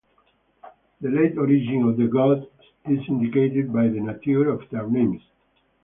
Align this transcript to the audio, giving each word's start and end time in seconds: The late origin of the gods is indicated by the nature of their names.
The 1.01 1.09
late 1.09 1.37
origin 1.37 1.83
of 1.87 1.95
the 1.95 2.07
gods 2.07 2.47
is 2.85 3.07
indicated 3.07 3.71
by 3.71 3.87
the 3.89 3.99
nature 3.99 4.49
of 4.49 4.67
their 4.71 4.87
names. 4.89 5.21